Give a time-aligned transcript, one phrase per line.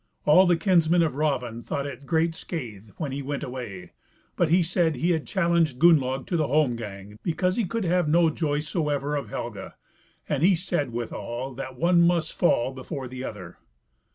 [0.25, 3.91] All the kinsmen of Raven thought it great scathe when he went away,
[4.35, 8.31] but he said he had challenged Gunnlaug to the holmgang because he could have no
[8.31, 9.75] joy soever of Helga;
[10.27, 13.59] and he said, withal, that one must fall before the other.